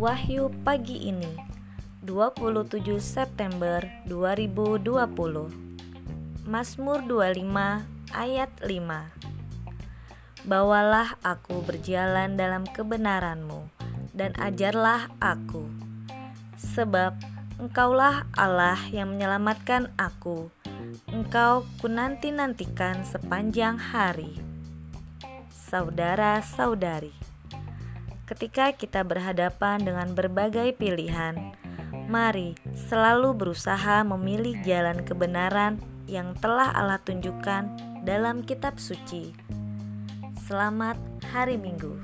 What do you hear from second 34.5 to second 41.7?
jalan kebenaran yang telah Allah tunjukkan dalam kitab suci. Selamat hari